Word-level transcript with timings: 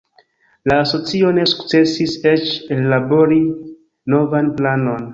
La 0.71 0.77
asocio 0.85 1.29
ne 1.39 1.43
sukcesis 1.51 2.17
eĉ 2.33 2.57
ellabori 2.79 3.41
novan 4.17 4.55
planon. 4.61 5.09